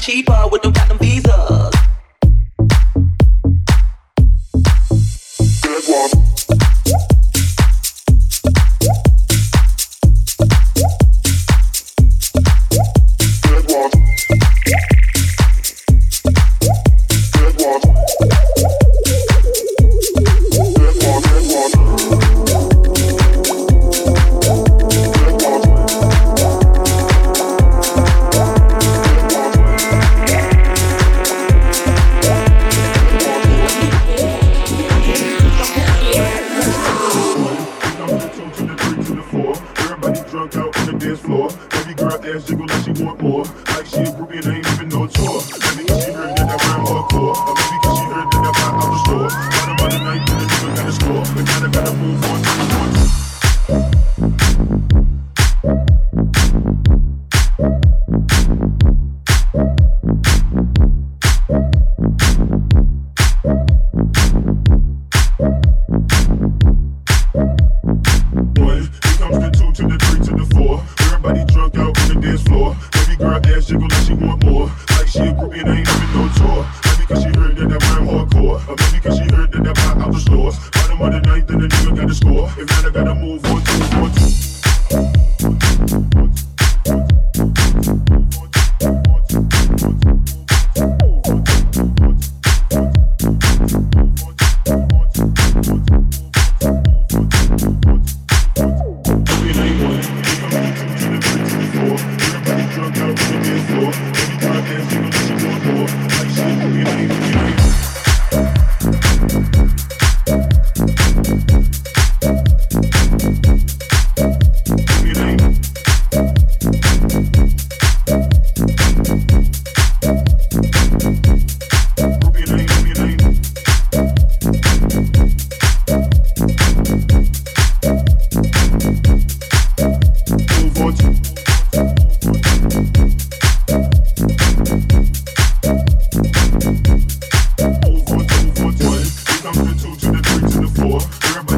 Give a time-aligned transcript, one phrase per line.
[0.00, 1.29] cheaper with them platinum visa.
[43.00, 43.44] more, more.
[43.44, 45.40] Like she a groupie and ain't even no tour.
[45.76, 47.36] Maybe cause she heard that I rhyme hardcore.
[47.36, 49.28] Or maybe cause she heard that I pop out the store.
[49.28, 51.24] Bottom of the night, then a nigga gotta score.
[51.34, 52.39] But now I gotta move on.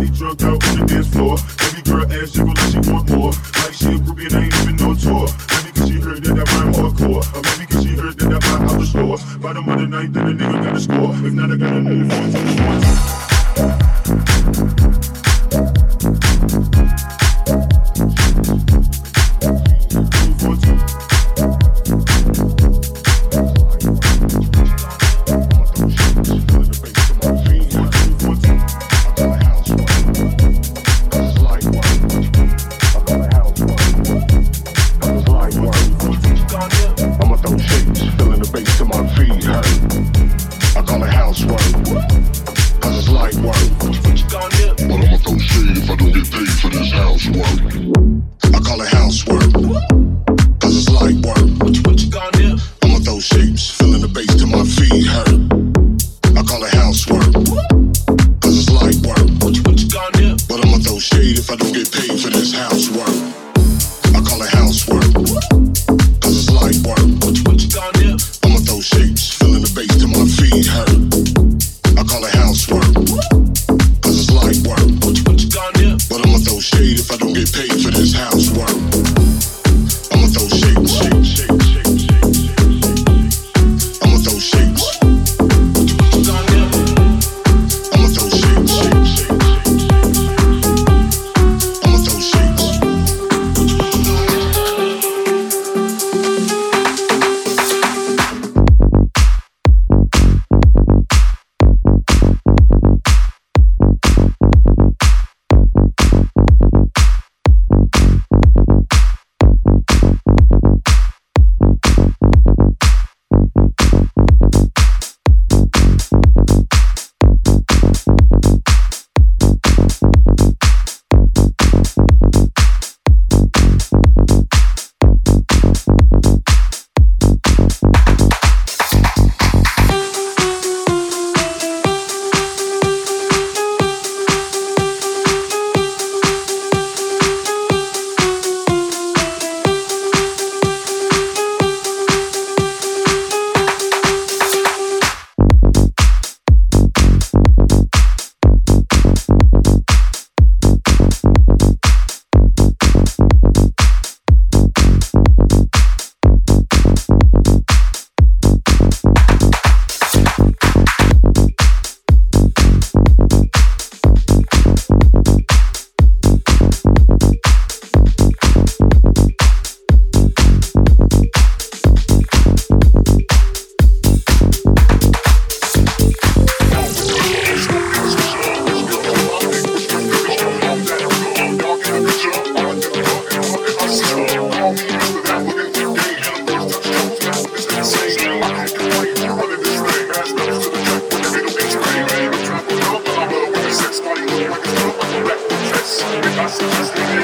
[0.02, 1.36] Shorty drunk out on the dance floor.
[1.58, 3.30] Baby girl ass jiggle like she want more.
[3.30, 5.28] Like she a groupie and I ain't even no tour.
[5.62, 7.22] Maybe cause she heard that I rhyme hardcore.
[7.34, 9.38] Or maybe cause she heard that I buy out the store.
[9.38, 11.14] By the night, then a nigga gotta score.
[11.14, 13.21] If not, I gotta move on to the.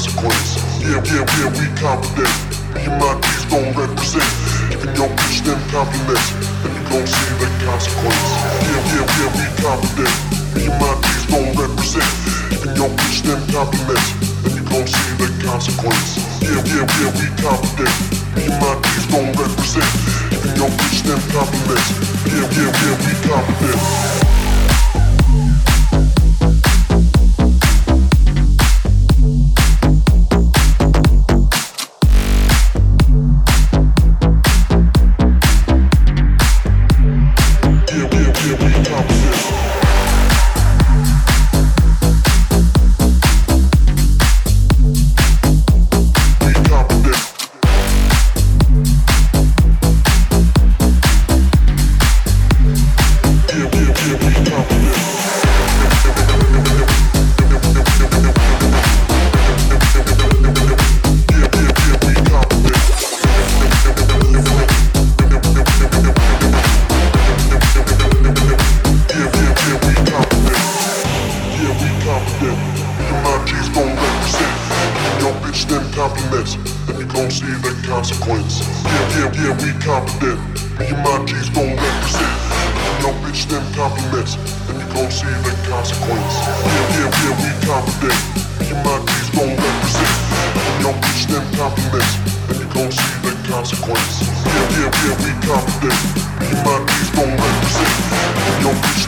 [0.00, 0.56] consequence.
[0.80, 2.32] Yeah, yeah, yeah, we confident.
[2.72, 4.24] Me and my D's gon' represent.
[4.72, 6.32] Giving your bitch them compliments,
[6.64, 8.28] and you gon' see the consequence.
[8.64, 10.16] Yeah, yeah, yeah, we confident.
[10.56, 12.08] Me and my D's gon' represent.
[12.48, 14.08] Giving your bitch them compliments,
[14.48, 16.08] and you gon' see the consequence.
[16.48, 17.96] Yeah, yeah, yeah, we confident.
[18.40, 19.90] Me and my D's gon' represent.
[20.32, 21.88] Giving your bitch them compliments.
[22.24, 24.39] Yeah, yeah, yeah, we confident.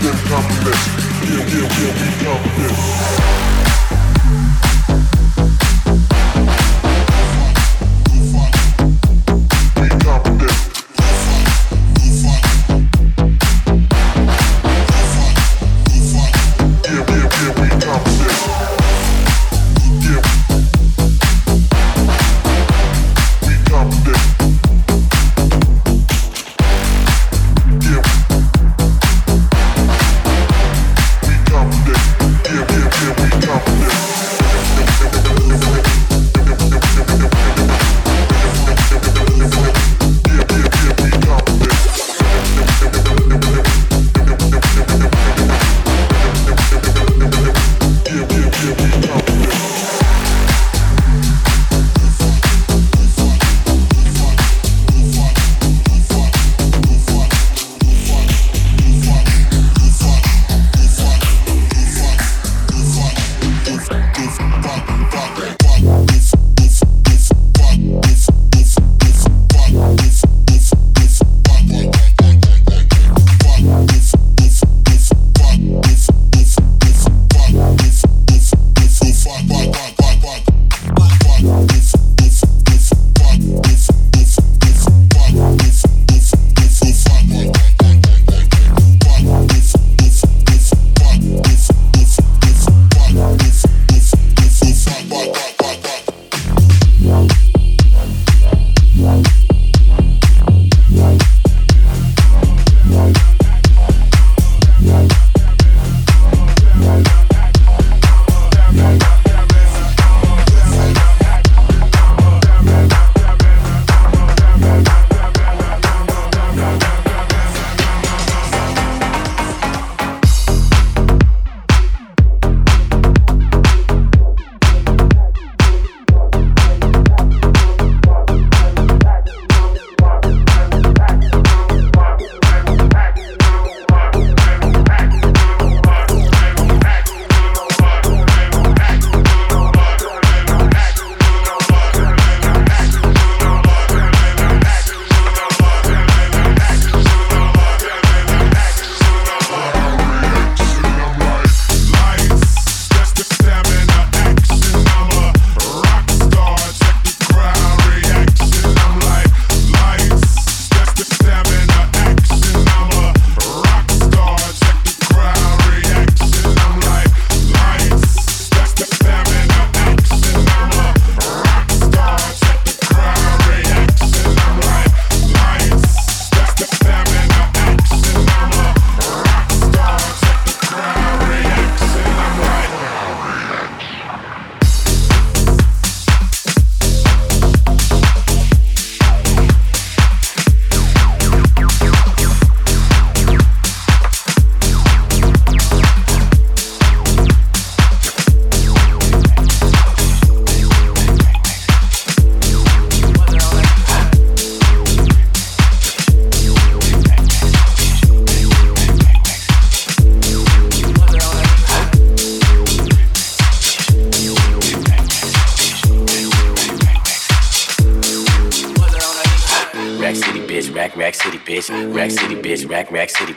[0.02, 0.86] them compliments.
[1.22, 3.61] Yeah, yeah, yeah, we compliments.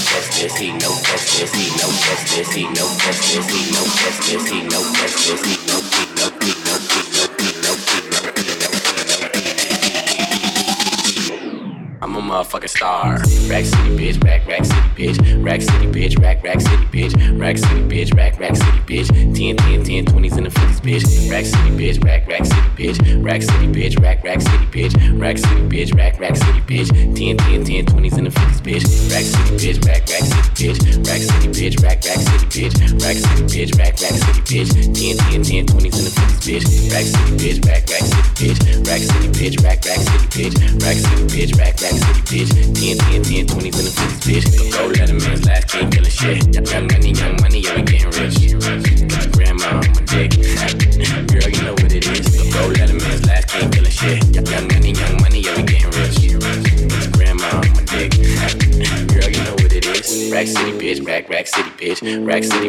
[0.00, 4.80] justice, he no justice, he no justice, he no justice, he no justice, he no
[4.94, 6.09] justice, he no justice.
[12.50, 13.18] Motherfucking star.
[13.48, 17.58] Rack City bitch, rack rack city bitch, rack city bitch, rack rack city bitch, rack
[17.58, 21.44] city bitch, rack rack city bitch, 10 10 10 20s and the 50s bitch, rack
[21.44, 25.62] city bitch, rack rack city bitch, rack city bitch, rack rack city bitch, rack city
[25.68, 29.56] bitch, rack rack city bitch, 10 10 10 20s and the 50s bitch, rack city
[29.56, 33.78] bitch, rack rack city bitch, rack city bitch, rack rack city bitch, rack city bitch,
[33.78, 37.58] rack rack city bitch, 10 10 10 20s and the 50s bitch, rack city bitch,
[37.66, 41.74] rack rack city bitch, rack city bitch, rack rack city bitch, rack city bitch, rack
[41.80, 42.19] rack city
[43.40, 46.54] 10 10 10 20s and the 50s bitch, go let a man's last killing shit,
[46.54, 48.36] young money, young money, yeah we getting rich,
[49.08, 50.30] got grandma on my dick,
[51.32, 54.68] girl you know what it is, go let a man's last king killing shit, young
[54.68, 58.12] money, young money, yeah we getting rich, got grandma on my dick,
[59.08, 62.68] girl you know what it is, rack city bitch, rack rack city bitch, rack city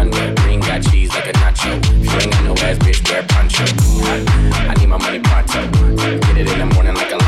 [0.00, 0.34] Rondo.
[0.42, 1.72] Green got cheese like a nacho.
[2.02, 3.64] You ain't got no ass, bitch, wear poncho.
[4.68, 5.60] I need my money pronto.
[5.96, 7.19] Get it in the morning like Alonzo.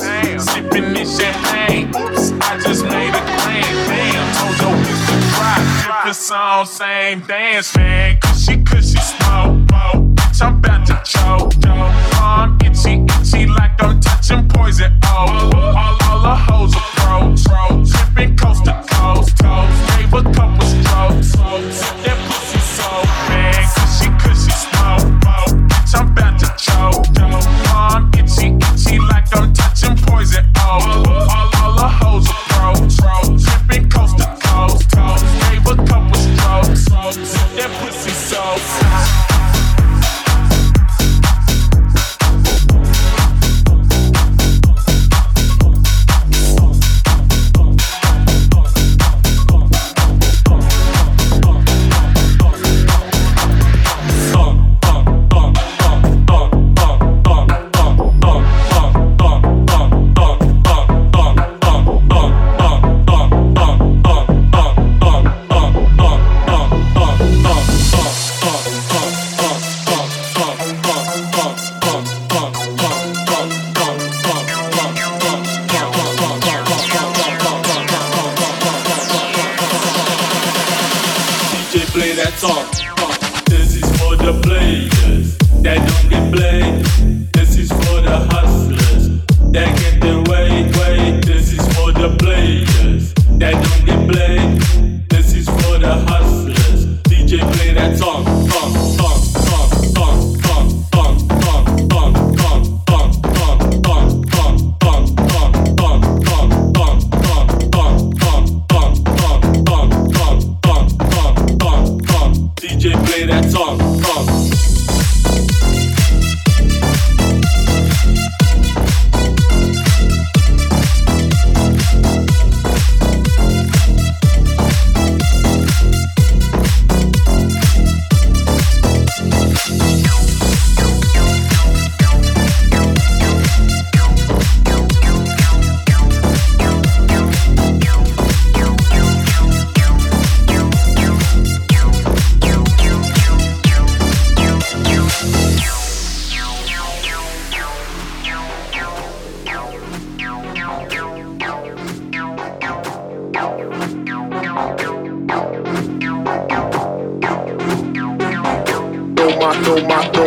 [0.00, 0.50] Brands.
[0.50, 1.88] Sipping this champagne.
[1.88, 3.70] Oops, I just made a claim.
[3.88, 5.60] Damn, told your bitch to drop.
[5.86, 8.18] Different song, same dance, man.
[8.20, 10.02] Cushy, cushy, smoke, smoke.
[10.16, 11.52] Bitch, I'm about to choke.
[12.22, 14.92] I'm itchy, itchy like I'm touching poison.
[15.04, 17.44] Oh, all, all the hoes approach.
[17.90, 19.98] Tripping coast to coast, coast.
[19.98, 21.32] Gave a couple strokes.
[22.04, 22.29] That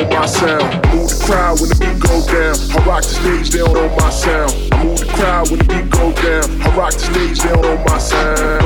[0.03, 0.63] know my sound.
[0.93, 2.55] Move the crowd when the beat go down.
[2.71, 4.51] I rock the stage, they don't know my sound.
[4.71, 6.61] I move the crowd when the beat go down.
[6.61, 8.59] I rock the stage, they don't know my sound.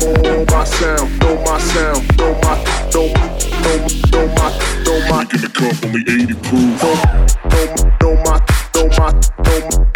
[0.00, 1.20] Don't know my sound.
[1.20, 2.18] Know my sound.
[2.18, 2.54] Know my.
[2.92, 3.06] Know.
[3.62, 3.76] Know.
[4.12, 4.48] Know my.
[4.84, 5.24] Know my.
[5.24, 6.82] Making the cup only 80 proof.
[6.82, 6.94] Know.
[7.50, 7.66] Know.
[8.00, 8.36] Know my.
[8.74, 9.10] Know my.
[9.44, 9.89] Know my.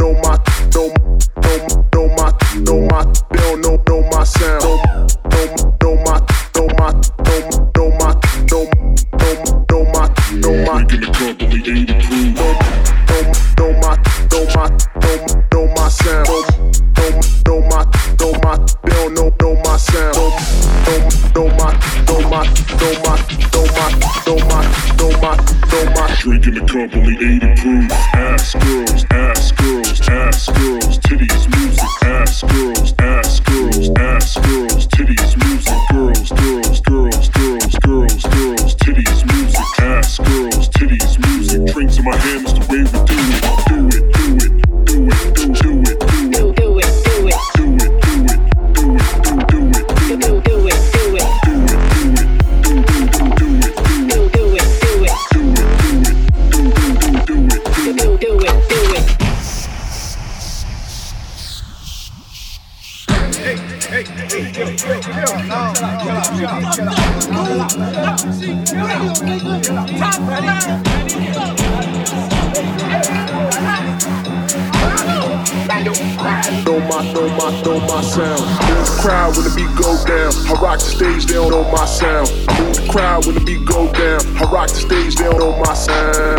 [76.64, 78.40] Know my, know my, know my sound.
[78.40, 80.33] Move the crowd when the beat go down.
[80.49, 82.31] I rock the stage, they don't know my sound.
[82.59, 84.21] Move the crowd when the beat go down.
[84.37, 86.38] I rock the stage, they don't know my sound.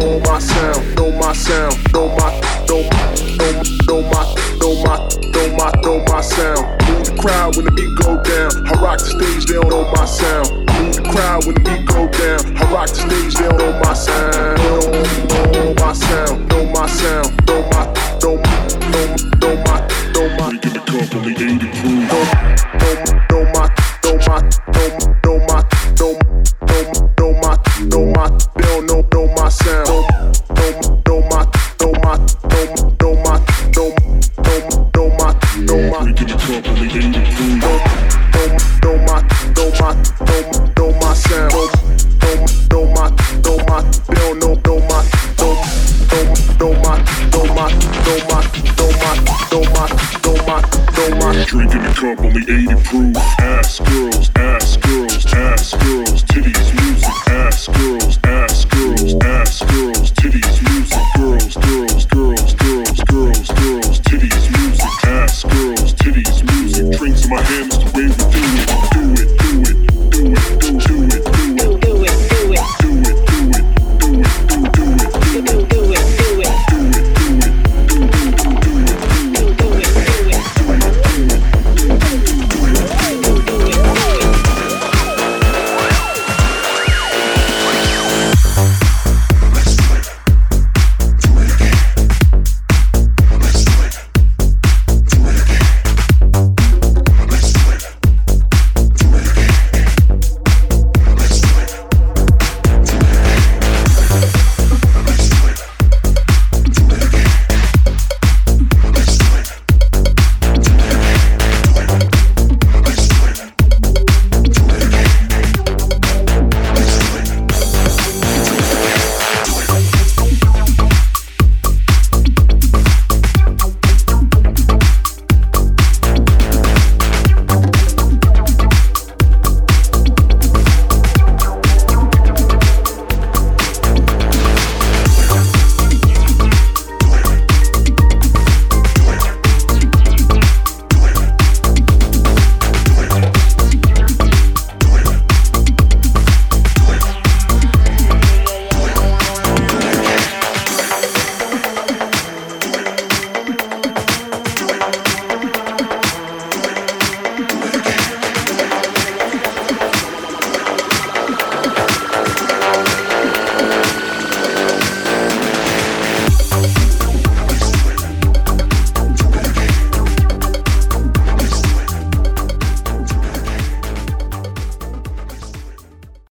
[0.00, 4.49] Know my sound, know my sound, know my, know my, know my.
[4.70, 6.62] Throw my, throw my, throw my sound.
[6.86, 8.54] Move the crowd when the beat go down.
[8.70, 10.46] I rock the stage, they don't know my sound.
[10.78, 12.54] Move the crowd when the beat go down.
[12.54, 14.62] I rock the stage, they don't know my sound.
[15.50, 17.82] Throw my sound, throw my sound, throw my,
[18.22, 18.62] throw my,
[19.42, 19.78] throw my,
[20.14, 20.52] throw my.
[20.52, 20.60] Know.
[20.62, 22.06] Get the company 80 crew.
[22.06, 22.22] Know,
[22.78, 23.49] know, know my.